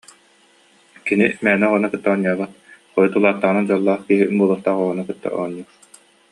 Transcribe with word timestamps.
Кини 1.05 1.27
мээнэ 1.43 1.65
oҕoну 1.69 1.87
кытта 1.91 2.07
оонньообот, 2.11 2.51
хойут 2.91 3.13
улааттаҕына 3.17 3.61
дьоллоох 3.69 4.01
киһи 4.07 4.23
буолуохтаах 4.37 4.77
oҕoнy 4.83 5.03
кытта 5.07 5.27
оонньуур 5.39 5.69